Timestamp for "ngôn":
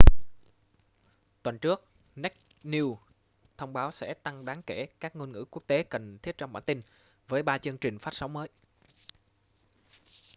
5.15-5.31